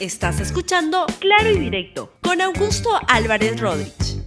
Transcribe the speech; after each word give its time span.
Estás 0.00 0.38
escuchando 0.38 1.06
Claro 1.18 1.50
y 1.50 1.58
Directo 1.58 2.12
con 2.22 2.40
Augusto 2.40 2.88
Álvarez 3.08 3.60
Rodríguez. 3.60 4.22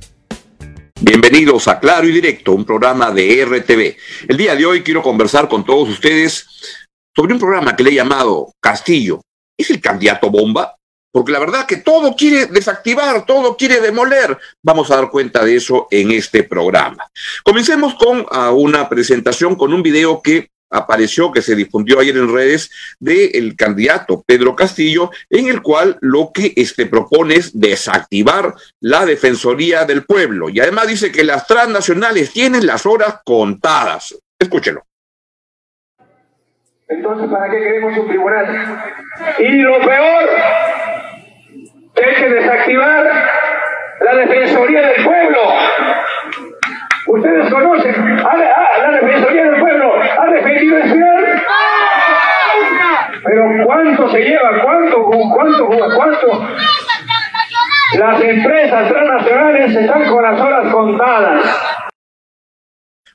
Bienvenidos 0.99 1.69
a 1.69 1.79
Claro 1.79 2.05
y 2.09 2.11
Directo, 2.11 2.51
un 2.51 2.65
programa 2.65 3.09
de 3.11 3.45
RTV. 3.45 3.95
El 4.27 4.35
día 4.35 4.53
de 4.57 4.65
hoy 4.65 4.83
quiero 4.83 5.01
conversar 5.01 5.47
con 5.47 5.63
todos 5.63 5.87
ustedes 5.87 6.45
sobre 7.15 7.33
un 7.33 7.39
programa 7.39 7.73
que 7.73 7.83
le 7.83 7.91
he 7.91 7.93
llamado 7.93 8.51
Castillo. 8.59 9.21
¿Es 9.57 9.69
el 9.69 9.79
candidato 9.79 10.29
bomba? 10.29 10.75
Porque 11.09 11.31
la 11.31 11.39
verdad 11.39 11.65
que 11.65 11.77
todo 11.77 12.17
quiere 12.17 12.47
desactivar, 12.47 13.25
todo 13.25 13.55
quiere 13.55 13.79
demoler. 13.79 14.37
Vamos 14.61 14.91
a 14.91 14.97
dar 14.97 15.09
cuenta 15.09 15.45
de 15.45 15.55
eso 15.55 15.87
en 15.89 16.11
este 16.11 16.43
programa. 16.43 17.07
Comencemos 17.45 17.95
con 17.95 18.25
uh, 18.29 18.53
una 18.53 18.89
presentación 18.89 19.55
con 19.55 19.73
un 19.73 19.81
video 19.81 20.21
que 20.21 20.49
apareció, 20.71 21.31
que 21.31 21.41
se 21.41 21.55
difundió 21.55 21.99
ayer 21.99 22.17
en 22.17 22.33
redes, 22.33 22.71
del 22.99 23.55
candidato 23.55 24.23
Pedro 24.25 24.55
Castillo, 24.55 25.11
en 25.29 25.47
el 25.47 25.61
cual 25.61 25.97
lo 26.01 26.31
que 26.33 26.53
este, 26.55 26.85
propone 26.85 27.35
es 27.35 27.59
desactivar 27.59 28.55
la 28.79 29.05
Defensoría 29.05 29.85
del 29.85 30.05
Pueblo. 30.05 30.49
Y 30.49 30.59
además 30.59 30.87
dice 30.87 31.11
que 31.11 31.23
las 31.23 31.45
transnacionales 31.45 32.31
tienen 32.31 32.65
las 32.65 32.85
horas 32.85 33.19
contadas. 33.23 34.15
Escúchelo. 34.39 34.83
Entonces, 36.87 37.29
¿para 37.29 37.49
qué 37.49 37.57
queremos 37.57 37.97
un 37.97 38.07
tribunal? 38.07 38.93
Y 39.39 39.47
lo 39.61 39.79
peor, 39.79 40.29
hay 41.95 42.15
que 42.15 42.29
desactivar 42.29 43.05
la 44.01 44.15
Defensoría 44.15 44.87
del 44.87 45.03
Pueblo. 45.05 45.39
Ustedes 47.07 47.49
conocen 47.49 47.95
a 47.95 48.37
la, 48.37 48.53
a 48.75 48.91
la 48.91 48.91
Defensoría 48.99 49.43
del 49.51 49.59
Pueblo, 49.61 49.93
ha 50.01 50.25
defendido 50.31 50.77
el 50.77 50.91
ciudad. 50.91 51.43
Pero 53.23 53.45
¿cuánto 53.81 54.09
se 54.11 54.19
lleva? 54.19 54.61
¿Cuánto? 54.63 55.03
¿Cuánto? 55.03 55.67
¿Cuánto? 55.67 56.47
Las 57.97 58.21
empresas 58.21 58.87
transnacionales 58.87 59.75
están 59.75 60.05
con 60.05 60.23
las 60.23 60.39
horas 60.39 60.73
contadas. 60.73 61.60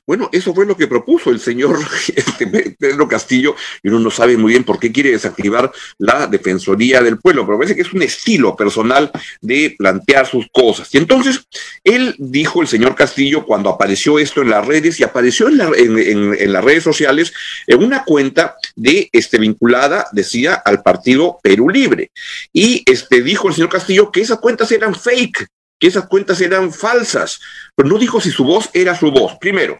Bueno, 0.07 0.29
eso 0.31 0.53
fue 0.53 0.65
lo 0.65 0.77
que 0.77 0.87
propuso 0.87 1.31
el 1.31 1.41
señor 1.41 1.77
este, 2.15 2.47
Pedro 2.47 3.09
Castillo 3.09 3.55
y 3.83 3.89
uno 3.89 3.99
no 3.99 4.09
sabe 4.09 4.37
muy 4.37 4.53
bien 4.53 4.63
por 4.63 4.79
qué 4.79 4.89
quiere 4.89 5.11
desactivar 5.11 5.69
la 5.97 6.27
Defensoría 6.27 7.01
del 7.03 7.19
Pueblo, 7.19 7.45
pero 7.45 7.57
parece 7.57 7.75
que 7.75 7.81
es 7.81 7.91
un 7.91 8.01
estilo 8.01 8.55
personal 8.55 9.11
de 9.41 9.75
plantear 9.77 10.25
sus 10.25 10.47
cosas. 10.53 10.87
Y 10.95 10.97
entonces, 10.97 11.45
él 11.83 12.15
dijo, 12.19 12.61
el 12.61 12.69
señor 12.69 12.95
Castillo, 12.95 13.45
cuando 13.45 13.69
apareció 13.69 14.17
esto 14.17 14.41
en 14.41 14.49
las 14.49 14.65
redes 14.65 14.97
y 14.97 15.03
apareció 15.03 15.49
en, 15.49 15.57
la, 15.57 15.71
en, 15.75 15.99
en, 15.99 16.33
en 16.39 16.53
las 16.53 16.63
redes 16.63 16.83
sociales, 16.83 17.33
en 17.67 17.83
una 17.83 18.05
cuenta 18.05 18.55
de 18.77 19.09
este 19.11 19.37
vinculada, 19.37 20.07
decía, 20.13 20.53
al 20.53 20.81
partido 20.83 21.37
Perú 21.43 21.69
Libre. 21.69 22.11
Y 22.53 22.81
este 22.89 23.21
dijo 23.21 23.49
el 23.49 23.55
señor 23.55 23.69
Castillo 23.69 24.09
que 24.09 24.21
esas 24.21 24.39
cuentas 24.39 24.71
eran 24.71 24.95
fake, 24.95 25.47
que 25.79 25.87
esas 25.87 26.07
cuentas 26.07 26.41
eran 26.41 26.71
falsas, 26.71 27.39
pero 27.75 27.89
no 27.89 27.97
dijo 27.97 28.19
si 28.21 28.31
su 28.31 28.43
voz 28.43 28.69
era 28.73 28.95
su 28.95 29.11
voz. 29.11 29.37
Primero, 29.39 29.79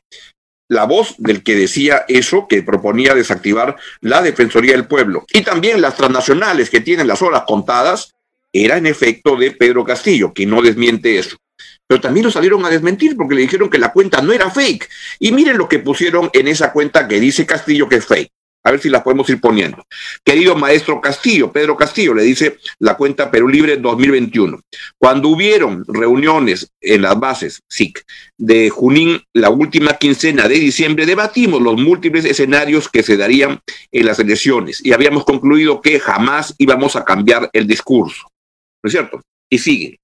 la 0.69 0.85
voz 0.85 1.15
del 1.17 1.43
que 1.43 1.55
decía 1.55 2.05
eso, 2.07 2.47
que 2.47 2.63
proponía 2.63 3.15
desactivar 3.15 3.75
la 4.01 4.21
Defensoría 4.21 4.73
del 4.73 4.87
Pueblo, 4.87 5.25
y 5.31 5.41
también 5.41 5.81
las 5.81 5.95
transnacionales 5.95 6.69
que 6.69 6.81
tienen 6.81 7.07
las 7.07 7.21
horas 7.21 7.43
contadas, 7.47 8.13
era 8.53 8.77
en 8.77 8.85
efecto 8.85 9.35
de 9.35 9.51
Pedro 9.51 9.83
Castillo, 9.83 10.33
que 10.33 10.45
no 10.45 10.61
desmiente 10.61 11.17
eso. 11.17 11.37
Pero 11.87 12.01
también 12.01 12.25
lo 12.25 12.31
salieron 12.31 12.65
a 12.65 12.69
desmentir 12.69 13.15
porque 13.15 13.35
le 13.35 13.41
dijeron 13.41 13.69
que 13.69 13.77
la 13.77 13.93
cuenta 13.93 14.21
no 14.21 14.33
era 14.33 14.49
fake. 14.49 14.89
Y 15.19 15.31
miren 15.31 15.57
lo 15.57 15.69
que 15.69 15.79
pusieron 15.79 16.29
en 16.33 16.47
esa 16.47 16.73
cuenta 16.73 17.07
que 17.07 17.19
dice 17.19 17.45
Castillo 17.45 17.87
que 17.87 17.95
es 17.95 18.05
fake. 18.05 18.31
A 18.67 18.71
ver 18.71 18.81
si 18.81 18.89
las 18.89 19.01
podemos 19.01 19.29
ir 19.29 19.39
poniendo. 19.39 19.85
Querido 20.25 20.53
maestro 20.53 20.99
Castillo, 20.99 21.53
Pedro 21.53 21.77
Castillo, 21.77 22.13
le 22.13 22.23
dice 22.23 22.57
la 22.79 22.97
cuenta 22.97 23.31
Perú 23.31 23.47
Libre 23.47 23.77
2021. 23.77 24.59
Cuando 24.97 25.29
hubieron 25.29 25.85
reuniones 25.87 26.69
en 26.81 27.03
las 27.03 27.17
bases 27.17 27.61
SIC 27.69 28.03
de 28.37 28.69
Junín, 28.69 29.21
la 29.31 29.51
última 29.51 29.93
quincena 29.93 30.49
de 30.49 30.55
diciembre, 30.55 31.05
debatimos 31.05 31.61
los 31.61 31.77
múltiples 31.77 32.25
escenarios 32.25 32.89
que 32.89 33.03
se 33.03 33.15
darían 33.15 33.61
en 33.89 34.05
las 34.05 34.19
elecciones 34.19 34.85
y 34.85 34.91
habíamos 34.91 35.23
concluido 35.23 35.79
que 35.79 35.97
jamás 36.01 36.53
íbamos 36.57 36.97
a 36.97 37.05
cambiar 37.05 37.49
el 37.53 37.67
discurso. 37.67 38.23
¿No 38.83 38.89
es 38.89 38.91
cierto? 38.91 39.21
Y 39.49 39.59
sigue. 39.59 39.97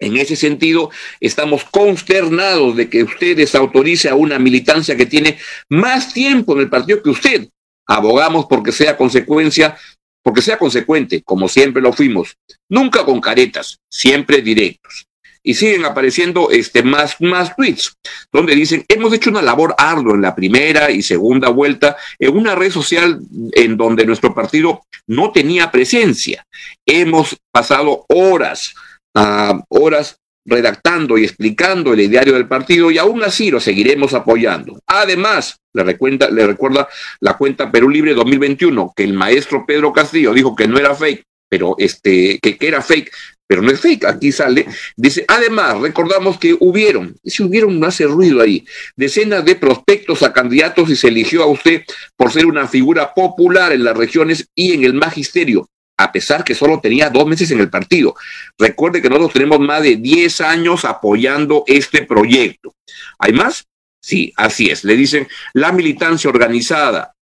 En 0.00 0.16
ese 0.16 0.34
sentido, 0.34 0.90
estamos 1.20 1.62
consternados 1.62 2.74
de 2.74 2.90
que 2.90 3.04
usted 3.04 3.36
desautorice 3.36 4.08
a 4.08 4.16
una 4.16 4.40
militancia 4.40 4.96
que 4.96 5.06
tiene 5.06 5.38
más 5.68 6.12
tiempo 6.12 6.54
en 6.54 6.58
el 6.62 6.68
partido 6.68 7.00
que 7.00 7.10
usted 7.10 7.48
abogamos 7.86 8.46
porque 8.46 8.72
sea 8.72 8.96
consecuencia, 8.96 9.76
porque 10.22 10.42
sea 10.42 10.58
consecuente, 10.58 11.22
como 11.22 11.48
siempre 11.48 11.82
lo 11.82 11.92
fuimos, 11.92 12.36
nunca 12.68 13.04
con 13.04 13.20
caretas, 13.20 13.78
siempre 13.88 14.42
directos. 14.42 15.06
Y 15.46 15.52
siguen 15.52 15.84
apareciendo 15.84 16.50
este, 16.50 16.82
más, 16.82 17.20
más 17.20 17.54
tweets, 17.54 17.98
donde 18.32 18.54
dicen, 18.54 18.82
hemos 18.88 19.12
hecho 19.12 19.28
una 19.28 19.42
labor 19.42 19.74
ardua 19.76 20.14
en 20.14 20.22
la 20.22 20.34
primera 20.34 20.90
y 20.90 21.02
segunda 21.02 21.50
vuelta 21.50 21.98
en 22.18 22.34
una 22.34 22.54
red 22.54 22.70
social 22.70 23.20
en 23.52 23.76
donde 23.76 24.06
nuestro 24.06 24.34
partido 24.34 24.86
no 25.06 25.32
tenía 25.32 25.70
presencia. 25.70 26.46
Hemos 26.86 27.36
pasado 27.52 28.06
horas, 28.08 28.74
uh, 29.14 29.60
horas 29.68 30.18
redactando 30.44 31.18
y 31.18 31.24
explicando 31.24 31.92
el 31.92 32.00
ideario 32.00 32.34
del 32.34 32.48
partido 32.48 32.90
y 32.90 32.98
aún 32.98 33.22
así 33.22 33.50
lo 33.50 33.60
seguiremos 33.60 34.14
apoyando. 34.14 34.78
Además, 34.86 35.58
le 35.72 35.84
recuerda, 35.84 36.30
le 36.30 36.46
recuerda 36.46 36.88
la 37.20 37.36
cuenta 37.36 37.70
Perú 37.70 37.88
Libre 37.88 38.14
2021, 38.14 38.92
que 38.94 39.04
el 39.04 39.12
maestro 39.14 39.64
Pedro 39.66 39.92
Castillo 39.92 40.32
dijo 40.32 40.54
que 40.54 40.68
no 40.68 40.78
era 40.78 40.94
fake, 40.94 41.24
pero 41.48 41.74
este, 41.78 42.38
que, 42.40 42.56
que 42.56 42.68
era 42.68 42.82
fake, 42.82 43.10
pero 43.46 43.60
no 43.60 43.70
es 43.70 43.80
fake, 43.80 44.04
aquí 44.04 44.32
sale, 44.32 44.66
dice, 44.96 45.24
además, 45.28 45.80
recordamos 45.80 46.38
que 46.38 46.56
hubieron, 46.58 47.16
si 47.24 47.42
hubieron 47.42 47.78
no 47.78 47.86
hace 47.86 48.04
ruido 48.04 48.40
ahí, 48.40 48.64
decenas 48.96 49.44
de 49.44 49.54
prospectos 49.54 50.22
a 50.22 50.32
candidatos 50.32 50.88
y 50.90 50.96
se 50.96 51.08
eligió 51.08 51.42
a 51.42 51.46
usted 51.46 51.82
por 52.16 52.32
ser 52.32 52.46
una 52.46 52.66
figura 52.66 53.12
popular 53.12 53.72
en 53.72 53.84
las 53.84 53.96
regiones 53.96 54.48
y 54.54 54.72
en 54.72 54.84
el 54.84 54.94
magisterio 54.94 55.68
a 55.96 56.12
pesar 56.12 56.44
que 56.44 56.54
solo 56.54 56.80
tenía 56.80 57.10
dos 57.10 57.26
meses 57.26 57.50
en 57.50 57.60
el 57.60 57.70
partido. 57.70 58.14
Recuerde 58.58 59.00
que 59.00 59.08
nosotros 59.08 59.32
tenemos 59.32 59.60
más 59.60 59.82
de 59.82 59.96
10 59.96 60.40
años 60.40 60.84
apoyando 60.84 61.64
este 61.66 62.02
proyecto. 62.02 62.74
¿Hay 63.18 63.32
más? 63.32 63.64
Sí, 64.00 64.32
así 64.36 64.70
es. 64.70 64.84
Le 64.84 64.96
dicen, 64.96 65.28
la 65.54 65.72
militancia 65.72 66.28
organizada 66.28 67.14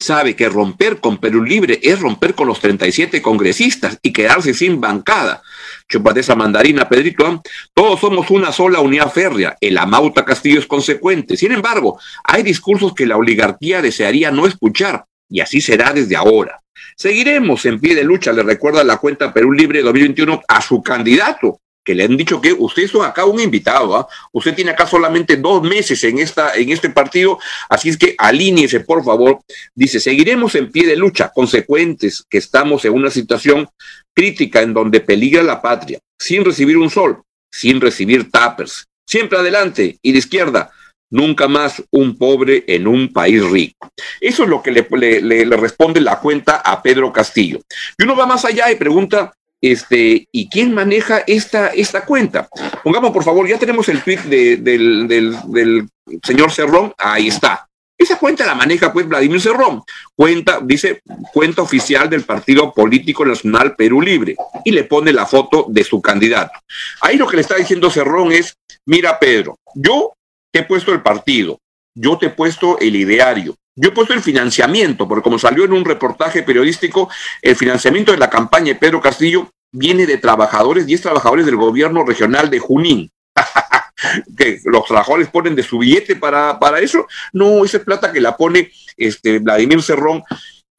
sabe 0.00 0.34
que 0.34 0.48
romper 0.48 0.98
con 0.98 1.18
Perú 1.18 1.44
Libre 1.44 1.78
es 1.82 2.00
romper 2.00 2.34
con 2.34 2.46
los 2.46 2.58
37 2.60 3.20
congresistas 3.20 3.98
y 4.02 4.12
quedarse 4.12 4.54
sin 4.54 4.80
bancada. 4.80 5.42
Chupate 5.88 6.20
esa 6.20 6.34
mandarina, 6.34 6.88
Pedrito. 6.88 7.28
¿eh? 7.28 7.40
Todos 7.74 8.00
somos 8.00 8.30
una 8.30 8.50
sola 8.50 8.80
unidad 8.80 9.12
férrea. 9.12 9.56
El 9.60 9.76
Amauta 9.76 10.24
Castillo 10.24 10.58
es 10.58 10.66
consecuente. 10.66 11.36
Sin 11.36 11.52
embargo, 11.52 12.00
hay 12.24 12.42
discursos 12.42 12.94
que 12.94 13.06
la 13.06 13.18
oligarquía 13.18 13.82
desearía 13.82 14.30
no 14.30 14.46
escuchar 14.46 15.04
y 15.28 15.40
así 15.40 15.60
será 15.60 15.92
desde 15.92 16.16
ahora. 16.16 16.60
Seguiremos 16.96 17.64
en 17.66 17.80
pie 17.80 17.94
de 17.94 18.04
lucha, 18.04 18.32
le 18.32 18.42
recuerda 18.42 18.84
la 18.84 18.98
cuenta 18.98 19.32
Perú 19.32 19.52
Libre 19.52 19.82
2021 19.82 20.42
a 20.46 20.60
su 20.60 20.82
candidato, 20.82 21.60
que 21.84 21.94
le 21.94 22.04
han 22.04 22.16
dicho 22.16 22.40
que 22.40 22.52
usted 22.52 22.82
es 22.82 22.94
acá 22.94 23.24
un 23.24 23.40
invitado, 23.40 23.96
¿ah? 23.96 24.06
usted 24.32 24.54
tiene 24.54 24.70
acá 24.70 24.86
solamente 24.86 25.36
dos 25.36 25.62
meses 25.62 26.02
en, 26.04 26.18
esta, 26.18 26.54
en 26.54 26.70
este 26.70 26.90
partido, 26.90 27.38
así 27.68 27.88
es 27.88 27.96
que 27.96 28.14
alíñese, 28.18 28.80
por 28.80 29.02
favor. 29.04 29.40
Dice, 29.74 29.98
seguiremos 29.98 30.54
en 30.54 30.70
pie 30.70 30.86
de 30.86 30.96
lucha, 30.96 31.32
consecuentes, 31.34 32.24
que 32.28 32.38
estamos 32.38 32.84
en 32.84 32.92
una 32.92 33.10
situación 33.10 33.68
crítica 34.14 34.60
en 34.60 34.74
donde 34.74 35.00
peligra 35.00 35.42
la 35.42 35.62
patria, 35.62 35.98
sin 36.18 36.44
recibir 36.44 36.76
un 36.76 36.90
sol, 36.90 37.22
sin 37.50 37.80
recibir 37.80 38.30
tappers. 38.30 38.86
Siempre 39.06 39.38
adelante 39.38 39.98
y 40.02 40.12
de 40.12 40.18
izquierda, 40.18 40.70
Nunca 41.10 41.48
más 41.48 41.82
un 41.90 42.16
pobre 42.16 42.64
en 42.66 42.86
un 42.86 43.12
país 43.12 43.44
rico. 43.50 43.90
Eso 44.20 44.44
es 44.44 44.48
lo 44.48 44.62
que 44.62 44.70
le, 44.70 45.56
responde 45.56 46.00
la 46.00 46.20
cuenta 46.20 46.56
a 46.56 46.82
Pedro 46.82 47.12
Castillo. 47.12 47.60
Y 47.98 48.04
uno 48.04 48.16
va 48.16 48.26
más 48.26 48.44
allá 48.44 48.70
y 48.70 48.76
pregunta, 48.76 49.32
este, 49.60 50.28
¿y 50.30 50.48
quién 50.48 50.72
maneja 50.72 51.22
esta, 51.26 51.68
esta 51.68 52.04
cuenta? 52.04 52.48
Pongamos, 52.82 53.10
por 53.10 53.24
favor, 53.24 53.46
ya 53.48 53.58
tenemos 53.58 53.88
el 53.88 54.02
tweet 54.02 54.20
de, 54.20 54.56
del, 54.56 55.08
del, 55.08 55.36
del 55.48 55.88
señor 56.22 56.52
Cerrón, 56.52 56.94
ahí 56.96 57.28
está. 57.28 57.66
Esa 58.00 58.18
cuenta 58.18 58.46
la 58.46 58.54
maneja 58.54 58.94
pues 58.94 59.06
Vladimir 59.06 59.42
Cerrón, 59.42 59.82
cuenta, 60.16 60.60
dice, 60.62 61.02
cuenta 61.34 61.60
oficial 61.60 62.08
del 62.08 62.22
Partido 62.22 62.72
Político 62.72 63.26
Nacional 63.26 63.76
Perú 63.76 64.00
Libre, 64.00 64.36
y 64.64 64.70
le 64.70 64.84
pone 64.84 65.12
la 65.12 65.26
foto 65.26 65.66
de 65.68 65.84
su 65.84 66.00
candidato. 66.00 66.58
Ahí 67.02 67.18
lo 67.18 67.26
que 67.26 67.36
le 67.36 67.42
está 67.42 67.56
diciendo 67.56 67.90
Cerrón 67.90 68.32
es, 68.32 68.56
mira 68.86 69.18
Pedro, 69.18 69.58
yo 69.74 70.14
te 70.52 70.60
he 70.60 70.62
puesto 70.64 70.92
el 70.92 71.02
partido, 71.02 71.58
yo 71.94 72.18
te 72.18 72.26
he 72.26 72.30
puesto 72.30 72.78
el 72.78 72.96
ideario, 72.96 73.56
yo 73.76 73.88
he 73.90 73.92
puesto 73.92 74.14
el 74.14 74.22
financiamiento, 74.22 75.08
porque 75.08 75.22
como 75.22 75.38
salió 75.38 75.64
en 75.64 75.72
un 75.72 75.84
reportaje 75.84 76.42
periodístico, 76.42 77.08
el 77.42 77.56
financiamiento 77.56 78.12
de 78.12 78.18
la 78.18 78.30
campaña 78.30 78.72
de 78.72 78.78
Pedro 78.78 79.00
Castillo 79.00 79.50
viene 79.72 80.06
de 80.06 80.18
trabajadores, 80.18 80.86
10 80.86 81.02
trabajadores 81.02 81.46
del 81.46 81.56
gobierno 81.56 82.04
regional 82.04 82.50
de 82.50 82.58
Junín. 82.58 83.10
que 84.36 84.60
los 84.64 84.84
trabajadores 84.86 85.28
ponen 85.28 85.54
de 85.54 85.62
su 85.62 85.78
billete 85.78 86.16
para, 86.16 86.58
para 86.58 86.80
eso. 86.80 87.06
No, 87.32 87.64
esa 87.64 87.78
es 87.78 87.84
plata 87.84 88.12
que 88.12 88.20
la 88.20 88.36
pone 88.36 88.70
este, 88.96 89.38
Vladimir 89.38 89.82
Cerrón 89.82 90.22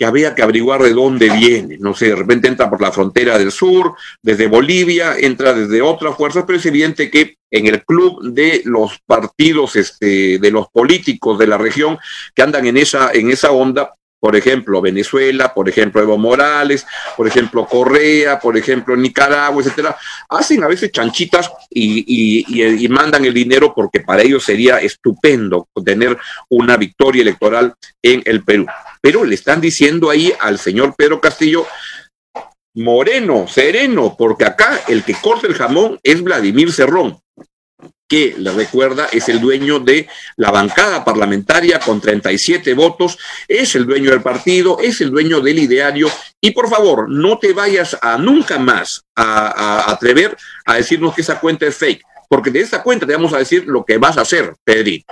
que 0.01 0.05
había 0.05 0.33
que 0.33 0.41
averiguar 0.41 0.81
de 0.81 0.95
dónde 0.95 1.29
viene. 1.29 1.77
No 1.77 1.93
sé, 1.93 2.07
de 2.07 2.15
repente 2.15 2.47
entra 2.47 2.67
por 2.71 2.81
la 2.81 2.91
frontera 2.91 3.37
del 3.37 3.51
sur, 3.51 3.93
desde 4.23 4.47
Bolivia, 4.47 5.15
entra 5.15 5.53
desde 5.53 5.79
otras 5.83 6.17
fuerzas, 6.17 6.43
pero 6.47 6.57
es 6.57 6.65
evidente 6.65 7.11
que 7.11 7.35
en 7.51 7.67
el 7.67 7.85
club 7.85 8.19
de 8.33 8.63
los 8.65 8.97
partidos, 9.05 9.75
este, 9.75 10.39
de 10.39 10.49
los 10.49 10.69
políticos 10.69 11.37
de 11.37 11.45
la 11.45 11.59
región 11.59 11.99
que 12.33 12.41
andan 12.41 12.65
en 12.65 12.77
esa, 12.77 13.11
en 13.13 13.29
esa 13.29 13.51
onda, 13.51 13.93
por 14.21 14.35
ejemplo, 14.35 14.79
Venezuela, 14.81 15.51
por 15.51 15.67
ejemplo, 15.67 15.99
Evo 15.99 16.15
Morales, 16.15 16.85
por 17.17 17.27
ejemplo, 17.27 17.65
Correa, 17.65 18.39
por 18.39 18.55
ejemplo, 18.55 18.95
Nicaragua, 18.95 19.63
etcétera, 19.63 19.97
hacen 20.29 20.63
a 20.63 20.67
veces 20.67 20.91
chanchitas 20.91 21.51
y, 21.71 22.45
y, 22.85 22.87
mandan 22.87 23.25
el 23.25 23.33
dinero 23.33 23.73
porque 23.73 24.01
para 24.01 24.21
ellos 24.21 24.43
sería 24.43 24.77
estupendo 24.77 25.67
tener 25.83 26.15
una 26.49 26.77
victoria 26.77 27.23
electoral 27.23 27.73
en 28.03 28.21
el 28.25 28.43
Perú. 28.43 28.67
Pero 29.01 29.25
le 29.25 29.33
están 29.33 29.59
diciendo 29.59 30.11
ahí 30.11 30.31
al 30.39 30.59
señor 30.59 30.93
Pedro 30.95 31.19
Castillo, 31.19 31.65
moreno, 32.75 33.47
sereno, 33.47 34.15
porque 34.15 34.45
acá 34.45 34.81
el 34.87 35.03
que 35.03 35.15
corta 35.15 35.47
el 35.47 35.55
jamón 35.55 35.99
es 36.03 36.21
Vladimir 36.21 36.71
Cerrón 36.71 37.19
que 38.11 38.35
le 38.37 38.51
recuerda 38.51 39.07
es 39.09 39.29
el 39.29 39.39
dueño 39.39 39.79
de 39.79 40.05
la 40.35 40.51
bancada 40.51 41.05
parlamentaria 41.05 41.79
con 41.79 42.01
37 42.01 42.73
votos, 42.73 43.17
es 43.47 43.73
el 43.75 43.85
dueño 43.85 44.11
del 44.11 44.21
partido, 44.21 44.79
es 44.81 44.99
el 44.99 45.11
dueño 45.11 45.39
del 45.39 45.59
ideario 45.59 46.09
y 46.41 46.51
por 46.51 46.69
favor 46.69 47.09
no 47.09 47.39
te 47.39 47.53
vayas 47.53 47.97
a 48.01 48.17
nunca 48.17 48.59
más 48.59 49.05
a, 49.15 49.89
atrever 49.89 50.35
a 50.65 50.75
decirnos 50.75 51.15
que 51.15 51.21
esa 51.21 51.39
cuenta 51.39 51.65
es 51.65 51.77
fake, 51.77 52.03
porque 52.27 52.51
de 52.51 52.59
esa 52.59 52.83
cuenta 52.83 53.07
te 53.07 53.13
vamos 53.13 53.31
a 53.31 53.37
decir 53.37 53.63
lo 53.65 53.85
que 53.85 53.97
vas 53.97 54.17
a 54.17 54.23
hacer, 54.23 54.55
Pedrito. 54.65 55.05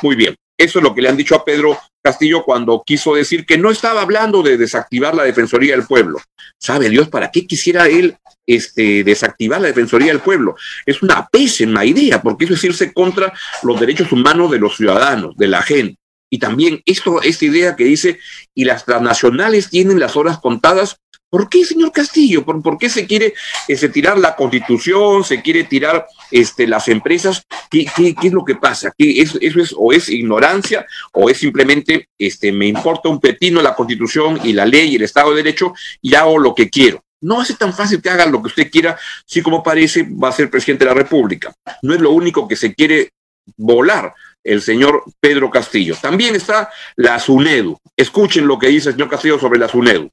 Muy 0.00 0.16
bien, 0.16 0.34
eso 0.58 0.78
es 0.78 0.82
lo 0.82 0.94
que 0.94 1.02
le 1.02 1.08
han 1.08 1.16
dicho 1.16 1.34
a 1.34 1.44
Pedro 1.44 1.78
Castillo 2.02 2.42
cuando 2.44 2.82
quiso 2.84 3.14
decir 3.14 3.44
que 3.44 3.58
no 3.58 3.70
estaba 3.70 4.02
hablando 4.02 4.42
de 4.42 4.56
desactivar 4.56 5.14
la 5.14 5.24
Defensoría 5.24 5.76
del 5.76 5.86
Pueblo. 5.86 6.18
¿Sabe 6.58 6.88
Dios 6.88 7.08
para 7.08 7.30
qué 7.30 7.46
quisiera 7.46 7.86
él 7.88 8.16
este, 8.46 9.02
desactivar 9.02 9.60
la 9.60 9.66
Defensoría 9.66 10.12
del 10.12 10.20
Pueblo. 10.20 10.54
Es 10.84 11.02
una 11.02 11.26
pésima 11.26 11.84
idea, 11.84 12.22
porque 12.22 12.44
eso 12.44 12.54
es 12.54 12.62
irse 12.62 12.92
contra 12.92 13.32
los 13.64 13.80
derechos 13.80 14.12
humanos 14.12 14.50
de 14.52 14.58
los 14.58 14.76
ciudadanos, 14.76 15.36
de 15.36 15.48
la 15.48 15.62
gente. 15.62 15.98
Y 16.30 16.38
también 16.38 16.80
esto, 16.86 17.22
esta 17.22 17.44
idea 17.44 17.76
que 17.76 17.84
dice, 17.84 18.18
y 18.54 18.64
las 18.64 18.84
transnacionales 18.84 19.70
tienen 19.70 19.98
las 19.98 20.16
horas 20.16 20.38
contadas, 20.38 20.96
¿por 21.30 21.48
qué, 21.48 21.64
señor 21.64 21.92
Castillo? 21.92 22.44
¿Por, 22.44 22.78
qué 22.78 22.88
se 22.88 23.06
quiere 23.06 23.34
este, 23.68 23.88
tirar 23.88 24.18
la 24.18 24.36
constitución, 24.36 25.24
se 25.24 25.42
quiere 25.42 25.64
tirar 25.64 26.06
este, 26.30 26.66
las 26.66 26.88
empresas? 26.88 27.42
¿Qué, 27.70 27.86
es 28.22 28.32
lo 28.32 28.44
que 28.44 28.54
pasa? 28.54 28.92
¿Qué, 28.96 29.20
eso, 29.20 29.38
eso, 29.40 29.60
es 29.60 29.74
o 29.76 29.92
es 29.92 30.08
ignorancia 30.08 30.86
o 31.12 31.28
es 31.28 31.38
simplemente, 31.38 32.08
este, 32.18 32.52
me 32.52 32.66
importa 32.66 33.08
un 33.08 33.20
pepino 33.20 33.62
la 33.62 33.74
constitución 33.74 34.40
y 34.42 34.52
la 34.52 34.66
ley 34.66 34.92
y 34.92 34.96
el 34.96 35.02
Estado 35.02 35.30
de 35.30 35.36
Derecho 35.36 35.74
y 36.00 36.14
hago 36.14 36.38
lo 36.38 36.54
que 36.54 36.70
quiero? 36.70 37.02
No 37.20 37.40
hace 37.40 37.54
tan 37.54 37.72
fácil 37.72 38.02
que 38.02 38.10
haga 38.10 38.26
lo 38.26 38.42
que 38.42 38.48
usted 38.48 38.70
quiera, 38.70 38.98
si 39.24 39.42
como 39.42 39.62
parece 39.62 40.02
va 40.02 40.28
a 40.28 40.32
ser 40.32 40.50
presidente 40.50 40.84
de 40.84 40.90
la 40.90 40.96
República. 40.96 41.52
No 41.82 41.94
es 41.94 42.00
lo 42.00 42.10
único 42.10 42.46
que 42.46 42.56
se 42.56 42.74
quiere 42.74 43.10
volar 43.56 44.12
el 44.44 44.62
señor 44.62 45.02
Pedro 45.18 45.50
Castillo. 45.50 45.96
También 46.00 46.36
está 46.36 46.70
la 46.94 47.18
SUNEDU. 47.18 47.78
Escuchen 47.96 48.46
lo 48.46 48.58
que 48.58 48.68
dice 48.68 48.90
el 48.90 48.94
señor 48.94 49.10
Castillo 49.10 49.38
sobre 49.38 49.58
la 49.58 49.68
SUNEDU. 49.68 50.10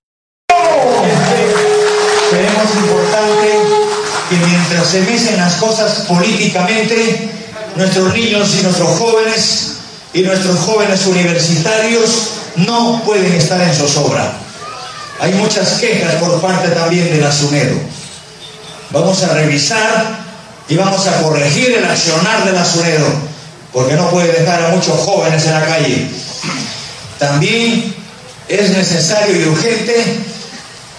Creemos 2.30 2.76
importante 2.76 3.48
que 4.30 4.36
mientras 4.36 4.88
se 4.88 5.02
mecen 5.02 5.38
las 5.38 5.54
cosas 5.56 6.06
políticamente, 6.08 7.30
nuestros 7.76 8.14
niños 8.14 8.56
y 8.60 8.64
nuestros 8.64 8.98
jóvenes 8.98 9.74
y 10.14 10.22
nuestros 10.22 10.60
jóvenes 10.60 11.06
universitarios 11.06 12.30
no 12.56 13.02
pueden 13.06 13.34
estar 13.34 13.62
en 13.62 13.74
zozobra. 13.74 14.34
Hay 15.20 15.34
muchas 15.34 15.80
quejas 15.80 16.16
por 16.16 16.42
parte 16.42 16.70
también 16.70 17.10
de 17.10 17.22
la 17.22 17.32
SUNEDO. 17.32 17.78
Vamos 18.92 19.24
a 19.24 19.34
revisar 19.34 20.24
y 20.68 20.76
vamos 20.76 21.08
a 21.08 21.22
corregir 21.22 21.72
el 21.72 21.86
accionar 21.86 22.46
de 22.46 22.52
la 22.52 22.66
SUNEDO, 22.66 23.08
porque 23.72 23.96
no 23.96 24.10
puede 24.10 24.32
dejar 24.32 24.66
a 24.66 24.70
muchos 24.70 25.00
jóvenes 25.00 25.46
en 25.46 25.54
la 25.54 25.66
calle. 25.66 26.08
También 27.20 27.96
es 28.48 28.70
necesario 28.72 29.40
y 29.40 29.48
urgente 29.48 30.33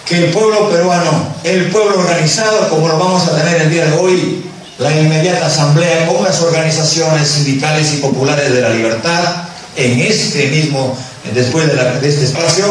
que 0.05 0.25
el 0.25 0.31
pueblo 0.31 0.69
peruano, 0.69 1.35
el 1.43 1.69
pueblo 1.71 1.99
organizado, 1.99 2.69
como 2.69 2.87
lo 2.87 2.99
vamos 2.99 3.27
a 3.27 3.37
tener 3.37 3.61
el 3.61 3.69
día 3.71 3.85
de 3.87 3.97
hoy, 3.97 4.43
la 4.77 4.95
inmediata 4.95 5.47
asamblea 5.47 6.07
con 6.07 6.23
las 6.23 6.41
organizaciones 6.41 7.27
sindicales 7.27 7.93
y 7.93 7.97
populares 7.97 8.53
de 8.53 8.61
la 8.61 8.69
libertad, 8.69 9.47
en 9.75 9.99
este 9.99 10.47
mismo, 10.49 10.97
después 11.33 11.67
de, 11.67 12.07
este 12.07 12.25
espacio, 12.25 12.65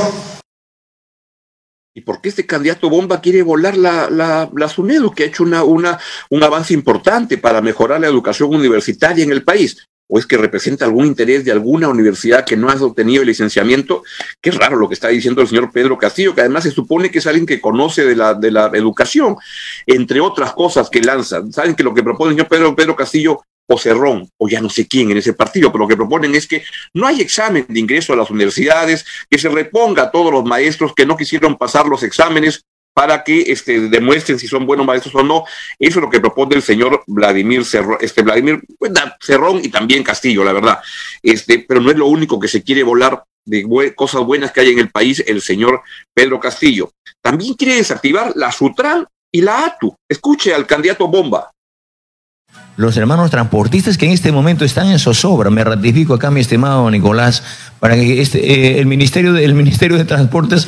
¿Y 1.97 2.01
por 2.01 2.21
qué 2.21 2.29
este 2.29 2.45
candidato 2.45 2.91
bomba 2.91 3.21
quiere 3.21 3.43
volar 3.43 3.77
la, 3.77 4.11
la, 4.11 4.69
SUNEDU, 4.69 5.13
que 5.13 5.23
ha 5.23 5.27
hecho 5.27 5.45
un 5.45 6.43
avance 6.43 6.75
importante 6.75 7.39
para 7.39 7.61
mejorar 7.61 8.01
la 8.01 8.09
educación 8.09 8.53
universitaria 8.53 9.23
en 9.23 9.31
el 9.31 9.45
país? 9.45 9.87
¿O 10.15 10.19
es 10.21 10.27
que 10.27 10.37
representa 10.37 10.85
algún 10.85 11.07
interés 11.07 11.45
de 11.45 11.51
alguna 11.51 11.89
universidad 11.89 12.45
que 12.45 12.57
no 12.57 12.71
ha 12.71 12.75
obtenido 12.77 13.23
el 13.23 13.27
licenciamiento? 13.27 14.05
Qué 14.41 14.53
raro 14.53 14.77
lo 14.77 14.87
que 14.87 14.95
está 14.95 15.09
diciendo 15.09 15.43
el 15.43 15.49
señor 15.49 15.73
Pedro 15.73 15.99
Castillo, 15.99 16.37
que 16.37 16.43
además 16.43 16.63
se 16.63 16.71
supone 16.71 17.11
que 17.11 17.19
es 17.19 17.27
alguien 17.27 17.47
que 17.47 17.61
conoce 17.61 18.05
de 18.05 18.15
la, 18.15 18.33
de 18.33 18.53
la 18.53 18.71
educación, 18.75 19.35
entre 19.89 20.21
otras 20.21 20.53
cosas 20.53 20.89
que 20.89 21.01
lanza. 21.01 21.43
Saben 21.51 21.75
que 21.75 21.83
lo 21.83 21.93
que 21.93 22.05
propone 22.05 22.31
el 22.31 22.37
señor 22.37 22.49
Pedro, 22.49 22.77
Pedro 22.77 22.95
Castillo 22.95 23.43
o 23.67 23.77
Cerrón, 23.77 24.31
o 24.39 24.49
ya 24.49 24.61
no 24.61 24.71
sé 24.71 24.87
quién 24.87 25.11
en 25.11 25.17
ese 25.17 25.33
partido, 25.33 25.73
pero 25.73 25.83
lo 25.83 25.89
que 25.89 25.97
proponen 25.97 26.33
es 26.37 26.47
que 26.47 26.63
no 26.93 27.09
hay 27.09 27.21
examen 27.21 27.67
de 27.69 27.81
ingreso 27.81 28.13
a 28.13 28.17
las 28.17 28.31
universidades, 28.31 29.05
que 29.29 29.39
se 29.39 29.49
reponga 29.49 30.05
a 30.05 30.11
todos 30.13 30.31
los 30.31 30.45
maestros 30.45 30.95
que 30.95 31.07
no 31.07 31.17
quisieron 31.17 31.57
pasar 31.59 31.87
los 31.87 32.05
exámenes 32.05 32.63
para 32.95 33.25
que 33.25 33.43
este, 33.49 33.89
demuestren 33.89 34.39
si 34.39 34.47
son 34.47 34.65
buenos 34.65 34.87
maestros 34.87 35.15
o 35.17 35.23
no. 35.23 35.45
Eso 35.79 35.99
es 35.99 36.03
lo 36.05 36.09
que 36.09 36.21
propone 36.21 36.57
el 36.57 36.63
señor 36.63 37.03
Vladimir 37.07 37.65
Cerrón, 37.65 37.99
este, 38.01 38.23
Vladimir 38.23 38.63
Cerrón 39.21 39.61
y 39.63 39.69
también 39.69 40.05
Castillo, 40.05 40.45
la 40.45 40.53
verdad. 40.53 40.79
Este, 41.23 41.59
pero 41.59 41.81
no 41.81 41.91
es 41.91 41.97
lo 41.97 42.07
único 42.07 42.39
que 42.39 42.49
se 42.49 42.63
quiere 42.63 42.85
volar 42.85 43.25
de 43.45 43.95
cosas 43.95 44.23
buenas 44.23 44.53
que 44.53 44.61
hay 44.61 44.71
en 44.71 44.79
el 44.79 44.91
país 44.91 45.23
el 45.27 45.43
señor 45.43 45.83
Pedro 46.15 46.41
Castillo. 46.41 46.93
También 47.21 47.55
quiere 47.55 47.75
desactivar 47.75 48.33
la 48.37 48.53
Sutran 48.53 49.07
y 49.31 49.43
la 49.43 49.67
ATU. 49.67 49.95
Escuche 50.09 50.55
al 50.55 50.67
candidato 50.67 51.09
Bomba 51.09 51.51
los 52.77 52.97
hermanos 52.97 53.31
transportistas 53.31 53.97
que 53.97 54.07
en 54.07 54.13
este 54.13 54.33
momento 54.33 54.65
están 54.65 54.89
en 54.89 54.99
zozobra. 54.99 55.49
Me 55.49 55.63
ratifico 55.63 56.15
acá, 56.15 56.31
mi 56.31 56.41
estimado 56.41 56.91
Nicolás, 56.91 57.43
para 57.79 57.95
que 57.95 58.21
este, 58.21 58.39
eh, 58.53 58.81
el, 58.81 58.87
ministerio 58.87 59.33
de, 59.33 59.47
Ministerio 59.55 59.97
de 59.97 60.05
Transportes 60.05 60.67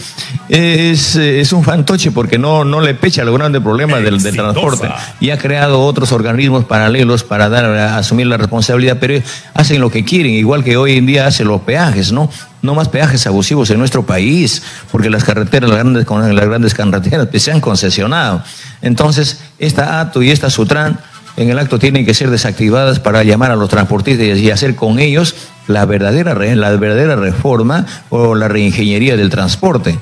es, 0.48 1.16
es, 1.16 1.52
un 1.52 1.64
fantoche 1.64 2.12
porque 2.12 2.38
no, 2.38 2.64
no 2.64 2.80
le 2.80 2.94
pecha 2.94 3.24
los 3.24 3.36
grandes 3.36 3.60
problemas 3.60 4.04
del, 4.04 4.22
del, 4.22 4.36
transporte 4.36 4.88
y 5.18 5.30
ha 5.30 5.38
creado 5.38 5.80
otros 5.80 6.12
organismos 6.12 6.64
paralelos 6.64 7.24
para 7.24 7.48
dar 7.48 7.64
a 7.64 7.98
asumir 7.98 8.28
la 8.28 8.36
responsabilidad, 8.36 8.98
pero 9.00 9.20
hacen 9.54 9.80
lo 9.80 9.90
que 9.90 10.04
quieren, 10.04 10.32
igual 10.34 10.62
que 10.62 10.76
hoy 10.76 10.98
en 10.98 11.06
día 11.06 11.26
hacen 11.26 11.48
los 11.48 11.62
peajes, 11.62 12.12
¿no? 12.12 12.30
No 12.62 12.74
más 12.74 12.88
peajes 12.88 13.26
abusivos 13.26 13.70
en 13.70 13.78
nuestro 13.78 14.04
país, 14.04 14.62
porque 14.92 15.10
las 15.10 15.24
carreteras, 15.24 15.70
las 15.70 15.78
grandes, 15.78 16.06
las 16.08 16.46
grandes 16.46 16.74
carreteras 16.74 17.28
pues, 17.28 17.42
se 17.42 17.52
han 17.52 17.60
concesionado. 17.60 18.42
Entonces, 18.82 19.40
esta 19.58 20.00
ATO 20.00 20.22
y 20.22 20.30
esta 20.30 20.50
SUTRAN 20.50 20.98
en 21.36 21.50
el 21.50 21.58
acto 21.58 21.78
tienen 21.78 22.06
que 22.06 22.14
ser 22.14 22.30
desactivadas 22.30 23.00
para 23.00 23.22
llamar 23.22 23.50
a 23.50 23.56
los 23.56 23.68
transportistas 23.68 24.38
y 24.38 24.50
hacer 24.50 24.74
con 24.74 24.98
ellos 24.98 25.34
la 25.68 25.84
verdadera, 25.84 26.34
la 26.34 26.76
verdadera 26.76 27.16
reforma 27.16 27.86
o 28.10 28.34
la 28.34 28.48
reingeniería 28.48 29.16
del 29.16 29.30
transporte 29.30 29.98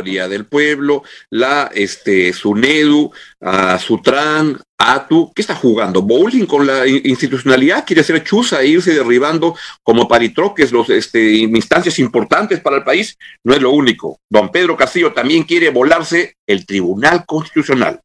del 0.00 0.46
Pueblo, 0.46 1.02
la 1.30 1.70
este, 1.74 2.32
SUNEDU, 2.32 3.12
a 3.40 3.78
SUTRAN, 3.78 4.58
ATU, 4.78 5.32
¿qué 5.34 5.42
está 5.42 5.54
jugando? 5.54 6.02
¿Bowling 6.02 6.46
con 6.46 6.66
la 6.66 6.86
institucionalidad? 6.86 7.84
¿Quiere 7.86 8.00
hacer 8.00 8.24
chuza 8.24 8.62
e 8.62 8.68
irse 8.68 8.94
derribando 8.94 9.54
como 9.82 10.08
paritroques 10.08 10.72
los 10.72 10.88
este, 10.88 11.32
instancias 11.32 11.98
importantes 11.98 12.60
para 12.60 12.76
el 12.76 12.84
país? 12.84 13.16
No 13.44 13.54
es 13.54 13.60
lo 13.60 13.70
único. 13.70 14.18
Don 14.30 14.50
Pedro 14.50 14.76
Castillo 14.76 15.12
también 15.12 15.44
quiere 15.44 15.70
volarse 15.70 16.36
el 16.46 16.64
Tribunal 16.64 17.24
Constitucional. 17.26 18.00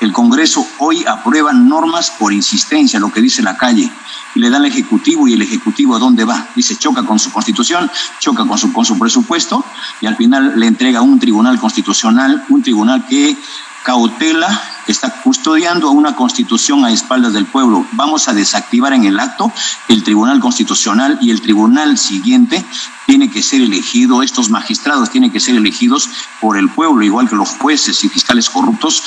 El 0.00 0.12
Congreso 0.12 0.66
hoy 0.78 1.04
aprueba 1.06 1.52
normas 1.52 2.10
por 2.10 2.32
insistencia, 2.32 3.00
lo 3.00 3.10
que 3.10 3.22
dice 3.22 3.42
la 3.42 3.56
calle, 3.56 3.90
y 4.34 4.40
le 4.40 4.50
da 4.50 4.58
al 4.58 4.66
Ejecutivo 4.66 5.26
y 5.26 5.32
el 5.32 5.42
Ejecutivo 5.42 5.96
a 5.96 5.98
dónde 5.98 6.24
va. 6.24 6.48
Dice, 6.54 6.76
choca 6.76 7.02
con 7.04 7.18
su 7.18 7.32
constitución, 7.32 7.90
choca 8.18 8.44
con 8.44 8.58
su, 8.58 8.72
con 8.72 8.84
su 8.84 8.98
presupuesto, 8.98 9.64
y 10.02 10.06
al 10.06 10.16
final 10.16 10.52
le 10.60 10.66
entrega 10.66 11.00
un 11.00 11.18
tribunal 11.18 11.58
constitucional, 11.58 12.44
un 12.50 12.62
tribunal 12.62 13.06
que 13.06 13.36
cautela, 13.84 14.60
está 14.92 15.22
custodiando 15.22 15.90
una 15.90 16.14
constitución 16.14 16.84
a 16.84 16.92
espaldas 16.92 17.32
del 17.32 17.46
pueblo. 17.46 17.86
Vamos 17.92 18.28
a 18.28 18.32
desactivar 18.32 18.92
en 18.92 19.04
el 19.04 19.18
acto 19.18 19.52
el 19.88 20.02
Tribunal 20.02 20.40
Constitucional 20.40 21.18
y 21.20 21.30
el 21.30 21.40
tribunal 21.40 21.98
siguiente 21.98 22.64
tiene 23.06 23.30
que 23.30 23.42
ser 23.42 23.62
elegido, 23.62 24.22
estos 24.22 24.50
magistrados 24.50 25.10
tienen 25.10 25.30
que 25.30 25.40
ser 25.40 25.56
elegidos 25.56 26.08
por 26.40 26.56
el 26.56 26.68
pueblo, 26.68 27.02
igual 27.02 27.28
que 27.28 27.36
los 27.36 27.50
jueces 27.50 28.02
y 28.04 28.08
fiscales 28.08 28.50
corruptos 28.50 29.02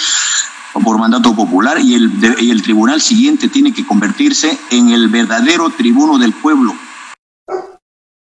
por 0.83 0.97
mandato 0.97 1.35
popular 1.35 1.79
y 1.79 1.95
el, 1.95 2.11
y 2.39 2.51
el 2.51 2.61
tribunal 2.61 3.01
siguiente 3.01 3.49
tiene 3.49 3.73
que 3.73 3.85
convertirse 3.85 4.57
en 4.69 4.89
el 4.89 5.07
verdadero 5.09 5.69
tribuno 5.71 6.17
del 6.17 6.33
pueblo. 6.33 6.75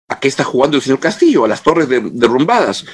¿A 0.09 0.19
qué 0.19 0.27
está 0.27 0.43
jugando 0.43 0.77
el 0.77 0.83
señor 0.83 0.99
Castillo? 0.99 1.45
A 1.45 1.47
las 1.47 1.61
torres 1.61 1.87
derrumbadas. 1.87 2.85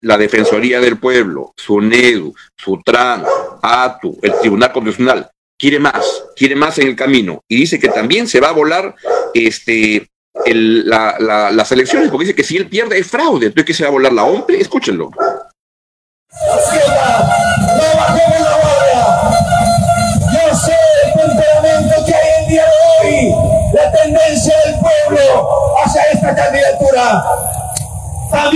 La 0.00 0.16
Defensoría 0.16 0.80
del 0.80 0.98
Pueblo, 0.98 1.52
SUNEDU, 1.56 2.32
SUTRAN, 2.56 3.24
ATU, 3.62 4.18
el 4.22 4.32
Tribunal 4.40 4.72
Constitucional, 4.72 5.30
quiere 5.58 5.78
más, 5.78 6.24
quiere 6.36 6.56
más 6.56 6.78
en 6.78 6.88
el 6.88 6.96
camino. 6.96 7.42
Y 7.48 7.56
dice 7.56 7.78
que 7.78 7.88
también 7.88 8.26
se 8.26 8.40
va 8.40 8.48
a 8.48 8.52
volar 8.52 8.94
este, 9.34 10.08
las 10.44 11.72
elecciones, 11.72 12.10
porque 12.10 12.26
dice 12.26 12.36
que 12.36 12.44
si 12.44 12.56
él 12.56 12.68
pierde 12.68 12.98
es 12.98 13.08
fraude. 13.08 13.46
Entonces, 13.46 13.66
¿qué 13.66 13.74
se 13.74 13.82
va 13.84 13.88
a 13.88 13.92
volar 13.92 14.12
la 14.12 14.24
OMPE? 14.24 14.60
Escúchenlo. 14.60 15.10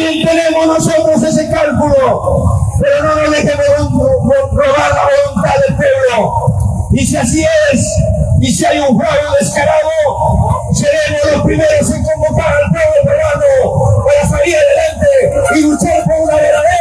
También 0.02 0.26
tenemos 0.26 0.66
nosotros 0.66 1.22
ese 1.22 1.48
cálculo, 1.48 2.44
pero 2.80 3.04
no 3.04 3.22
nos 3.22 3.30
dejemos 3.30 3.92
robar 4.52 4.90
la 4.94 5.04
voluntad 5.04 5.54
del 5.66 5.76
pueblo. 5.76 6.88
Y 6.92 7.06
si 7.06 7.16
así 7.16 7.44
es, 7.72 7.86
y 8.40 8.52
si 8.52 8.64
hay 8.64 8.80
un 8.80 8.98
fraude 8.98 9.20
descarado, 9.40 9.90
seremos 10.72 11.32
los 11.32 11.42
primeros 11.42 11.90
en 11.90 12.02
convocar 12.02 12.52
al 12.52 12.70
pueblo 12.70 12.94
peruano 13.04 14.04
para 14.04 14.28
salir 14.28 14.56
adelante 14.56 15.56
y 15.56 15.60
luchar 15.62 16.04
por 16.04 16.20
una 16.20 16.36
verdadera 16.36 16.72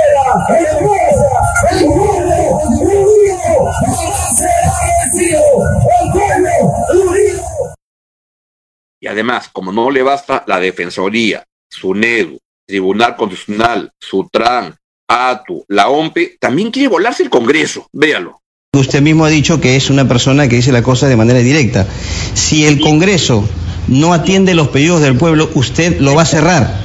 y 9.00 9.08
además, 9.08 9.50
como 9.50 9.72
no 9.72 9.90
le 9.92 10.04
basta 10.04 10.44
la 10.48 10.60
Defensoría, 10.60 11.44
SUNEDU, 11.70 12.38
Tribunal 12.72 13.18
Constitucional, 13.18 13.92
SUTRAN, 14.00 14.74
ATU, 15.06 15.66
la 15.68 15.90
OMPE, 15.90 16.38
también 16.40 16.72
quiere 16.72 16.88
volarse 16.88 17.22
el 17.22 17.30
Congreso. 17.30 17.90
Véalo. 17.92 18.40
Usted 18.74 19.02
mismo 19.02 19.26
ha 19.26 19.30
dicho 19.30 19.60
que 19.60 19.76
es 19.76 19.90
una 19.90 20.08
persona 20.08 20.48
que 20.48 20.56
dice 20.56 20.72
la 20.72 20.82
cosa 20.82 21.10
de 21.10 21.18
manera 21.18 21.40
directa. 21.40 21.86
Si 22.34 22.66
el 22.66 22.80
Congreso 22.80 23.46
no 23.90 24.14
atiende 24.14 24.56
los 24.56 24.70
pedidos 24.70 25.02
del 25.02 25.18
pueblo, 25.18 25.50
usted 25.54 26.00
lo 26.00 26.16
va 26.16 26.22
a 26.22 26.26
cerrar. 26.26 26.80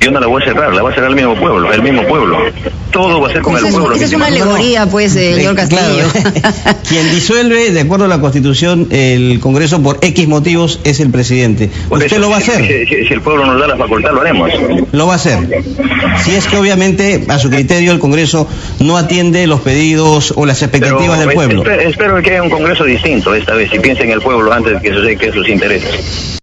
Yo 0.00 0.10
no 0.10 0.18
la 0.18 0.26
voy 0.26 0.42
a 0.42 0.46
cerrar, 0.46 0.74
la 0.74 0.82
va 0.82 0.90
a 0.90 0.94
cerrar 0.94 1.10
el 1.10 1.16
mismo 1.16 1.38
pueblo, 1.38 1.72
el 1.72 1.82
mismo 1.82 2.02
pueblo. 2.08 2.38
Todo 2.90 3.20
va 3.20 3.28
a 3.28 3.32
ser 3.32 3.42
con 3.42 3.56
el 3.56 3.62
pueblo. 3.62 3.94
Esa 3.94 4.04
es 4.04 4.12
una 4.12 4.26
alegoría, 4.26 4.86
pues, 4.86 5.12
señor 5.12 5.54
Castillo. 5.54 6.06
Quien 6.88 7.10
disuelve, 7.10 7.70
de 7.70 7.80
acuerdo 7.80 8.06
a 8.06 8.08
la 8.08 8.20
Constitución, 8.20 8.88
el 8.90 9.40
Congreso 9.40 9.82
por 9.82 9.98
X 10.02 10.28
motivos 10.28 10.80
es 10.84 11.00
el 11.00 11.10
presidente. 11.10 11.70
¿Usted 11.88 12.18
lo 12.18 12.30
va 12.30 12.36
a 12.36 12.38
hacer? 12.38 12.86
Si, 12.88 13.12
el 13.12 13.20
pueblo 13.20 13.46
nos 13.46 13.60
da 13.60 13.68
la 13.68 13.76
facultad, 13.76 14.12
lo 14.12 14.20
haremos. 14.20 14.50
Lo 14.92 15.06
va 15.06 15.14
a 15.14 15.16
hacer. 15.16 15.62
Si 16.24 16.34
es 16.34 16.46
que, 16.46 16.56
obviamente, 16.56 17.24
a 17.28 17.38
su 17.38 17.50
criterio, 17.50 17.92
el 17.92 17.98
Congreso 17.98 18.48
no 18.80 18.96
atiende 18.96 19.46
los 19.46 19.60
pedidos 19.60 20.34
o 20.36 20.46
las 20.46 20.62
expectativas 20.62 21.18
del 21.20 21.30
pueblo. 21.32 21.64
Espero, 21.70 22.20
que 22.22 22.30
haya 22.30 22.42
un 22.42 22.50
Congreso 22.50 22.84
distinto 22.84 23.34
esta 23.34 23.54
vez, 23.54 23.70
si 23.70 23.78
piensa 23.78 24.02
en 24.02 24.10
el 24.10 24.20
pueblo 24.20 24.52
antes 24.52 24.80
de 24.82 25.16
que 25.16 25.20
que 25.20 25.32
sus 25.32 25.48
intereses 25.48 26.39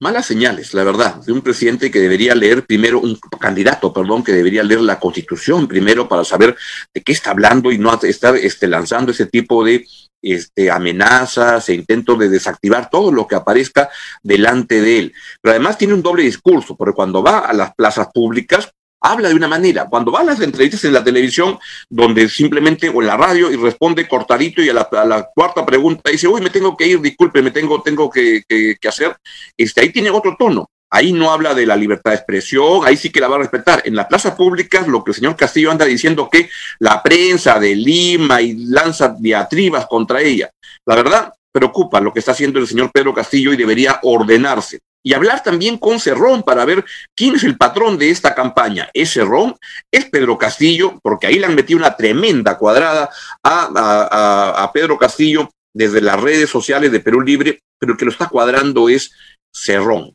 malas 0.00 0.26
señales, 0.26 0.72
la 0.72 0.82
verdad, 0.82 1.16
de 1.16 1.32
un 1.32 1.42
presidente 1.42 1.90
que 1.90 2.00
debería 2.00 2.34
leer 2.34 2.64
primero, 2.64 3.00
un 3.00 3.18
candidato, 3.38 3.92
perdón, 3.92 4.24
que 4.24 4.32
debería 4.32 4.62
leer 4.62 4.80
la 4.80 4.98
constitución 4.98 5.68
primero 5.68 6.08
para 6.08 6.24
saber 6.24 6.56
de 6.92 7.02
qué 7.02 7.12
está 7.12 7.30
hablando 7.30 7.70
y 7.70 7.78
no 7.78 8.00
estar 8.02 8.34
este, 8.36 8.66
lanzando 8.66 9.12
ese 9.12 9.26
tipo 9.26 9.62
de 9.62 9.86
este, 10.22 10.70
amenazas 10.70 11.68
e 11.68 11.74
intentos 11.74 12.18
de 12.18 12.30
desactivar 12.30 12.88
todo 12.88 13.12
lo 13.12 13.26
que 13.26 13.34
aparezca 13.34 13.90
delante 14.22 14.80
de 14.80 14.98
él. 14.98 15.14
Pero 15.40 15.52
además 15.52 15.76
tiene 15.76 15.94
un 15.94 16.02
doble 16.02 16.22
discurso, 16.22 16.76
porque 16.76 16.94
cuando 16.94 17.22
va 17.22 17.40
a 17.40 17.52
las 17.52 17.74
plazas 17.74 18.08
públicas, 18.12 18.70
habla 19.00 19.28
de 19.28 19.34
una 19.34 19.48
manera. 19.48 19.86
Cuando 19.88 20.12
va 20.12 20.20
a 20.20 20.24
las 20.24 20.40
entrevistas 20.40 20.84
en 20.84 20.92
la 20.92 21.02
televisión, 21.02 21.58
donde 21.88 22.28
simplemente, 22.28 22.88
o 22.88 23.00
en 23.00 23.08
la 23.08 23.16
radio, 23.16 23.50
y 23.50 23.56
responde 23.56 24.06
cortadito 24.06 24.62
y 24.62 24.68
a 24.68 24.74
la, 24.74 25.30
cuarta 25.34 25.64
pregunta 25.64 26.10
dice, 26.10 26.28
uy, 26.28 26.40
me 26.40 26.50
tengo 26.50 26.76
que 26.76 26.86
ir, 26.86 27.00
disculpe, 27.00 27.42
me 27.42 27.50
tengo, 27.50 27.82
tengo 27.82 28.10
que, 28.10 28.44
hacer, 28.86 29.16
este, 29.56 29.80
ahí 29.80 29.90
tiene 29.90 30.10
otro 30.10 30.36
tono. 30.38 30.68
Ahí 30.92 31.12
no 31.12 31.30
habla 31.30 31.54
de 31.54 31.66
la 31.66 31.76
libertad 31.76 32.10
de 32.10 32.16
expresión, 32.16 32.80
ahí 32.84 32.96
sí 32.96 33.10
que 33.10 33.20
la 33.20 33.28
va 33.28 33.36
a 33.36 33.40
respetar. 33.40 33.80
En 33.84 33.94
las 33.94 34.06
plazas 34.06 34.34
públicas, 34.34 34.88
lo 34.88 35.04
que 35.04 35.12
el 35.12 35.14
señor 35.14 35.36
Castillo 35.36 35.70
anda 35.70 35.84
diciendo 35.84 36.28
que 36.28 36.50
la 36.80 37.00
prensa 37.00 37.60
de 37.60 37.76
Lima 37.76 38.42
y 38.42 38.54
lanza 38.66 39.14
diatribas 39.16 39.86
contra 39.86 40.20
ella. 40.20 40.50
La 40.84 40.96
verdad, 40.96 41.32
preocupa 41.52 42.00
lo 42.00 42.12
que 42.12 42.18
está 42.18 42.32
haciendo 42.32 42.58
el 42.58 42.66
señor 42.66 42.90
Pedro 42.92 43.14
Castillo 43.14 43.52
y 43.52 43.56
debería 43.56 44.00
ordenarse 44.02 44.80
y 45.02 45.14
hablar 45.14 45.42
también 45.42 45.78
con 45.78 45.98
Cerrón 45.98 46.42
para 46.42 46.64
ver 46.64 46.84
quién 47.14 47.34
es 47.34 47.44
el 47.44 47.56
patrón 47.56 47.98
de 47.98 48.10
esta 48.10 48.34
campaña. 48.34 48.90
¿Es 48.92 49.12
Cerrón? 49.12 49.56
¿Es 49.90 50.04
Pedro 50.06 50.38
Castillo? 50.38 50.98
Porque 51.02 51.26
ahí 51.26 51.38
le 51.38 51.46
han 51.46 51.54
metido 51.54 51.78
una 51.78 51.96
tremenda 51.96 52.58
cuadrada 52.58 53.10
a, 53.42 54.70
Pedro 54.74 54.98
Castillo 54.98 55.50
desde 55.72 56.00
las 56.00 56.20
redes 56.20 56.50
sociales 56.50 56.92
de 56.92 57.00
Perú 57.00 57.20
Libre, 57.20 57.60
pero 57.78 57.92
el 57.92 57.98
que 57.98 58.04
lo 58.04 58.10
está 58.10 58.28
cuadrando 58.28 58.88
es 58.88 59.12
Cerrón. 59.52 60.14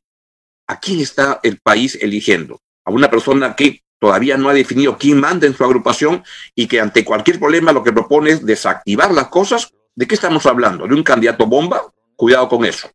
¿A 0.67 0.79
quién 0.79 0.99
está 0.99 1.39
el 1.43 1.59
país 1.59 1.97
eligiendo? 2.01 2.59
A 2.85 2.91
una 2.91 3.09
persona 3.09 3.55
que 3.55 3.81
todavía 3.99 4.37
no 4.37 4.49
ha 4.49 4.53
definido 4.53 4.97
quién 4.97 5.19
manda 5.19 5.47
en 5.47 5.55
su 5.55 5.63
agrupación 5.63 6.23
y 6.53 6.67
que 6.67 6.79
ante 6.79 7.03
cualquier 7.03 7.39
problema 7.39 7.71
lo 7.71 7.83
que 7.83 7.93
propone 7.93 8.31
es 8.31 8.45
desactivar 8.45 9.11
las 9.11 9.27
cosas. 9.27 9.71
¿De 9.95 10.07
qué 10.07 10.15
estamos 10.15 10.45
hablando? 10.45 10.87
¿De 10.87 10.93
un 10.93 11.03
candidato 11.03 11.45
bomba? 11.45 11.81
Cuidado 12.15 12.47
con 12.49 12.65
eso. 12.65 12.89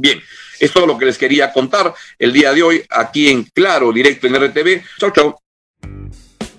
Bien, 0.00 0.22
es 0.60 0.72
todo 0.72 0.86
lo 0.86 0.96
que 0.96 1.06
les 1.06 1.18
quería 1.18 1.52
contar 1.52 1.92
el 2.20 2.32
día 2.32 2.52
de 2.52 2.62
hoy 2.62 2.84
aquí 2.88 3.28
en 3.28 3.42
Claro, 3.42 3.92
directo 3.92 4.28
en 4.28 4.36
RTV. 4.36 4.84
Chau, 4.96 5.10
chau. 5.10 5.36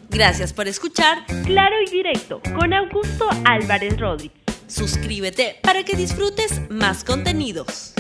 Gracias 0.10 0.52
por 0.52 0.68
escuchar 0.68 1.26
Claro 1.46 1.76
y 1.82 1.90
Directo 1.90 2.42
con 2.54 2.74
Augusto 2.74 3.30
Álvarez 3.46 3.98
Rodríguez. 3.98 4.38
Suscríbete 4.68 5.58
para 5.64 5.86
que 5.86 5.96
disfrutes 5.96 6.70
más 6.70 7.06
contenidos. 7.06 7.94